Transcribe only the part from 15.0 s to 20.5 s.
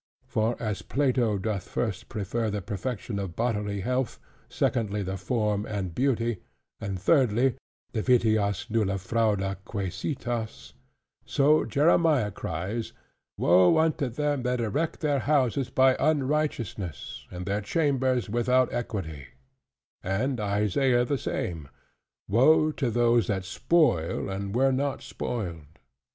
their houses by unrighteousness, and their chambers without equity": and